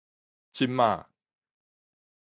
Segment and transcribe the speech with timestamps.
[0.51, 1.05] 這馬